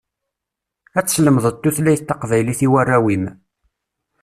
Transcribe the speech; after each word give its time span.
Ad 0.97 1.05
teslemdeḍ 1.05 1.55
tutlayt 1.61 2.01
taqbaylit 2.09 2.61
i 2.65 2.67
warraw-im. 2.71 3.25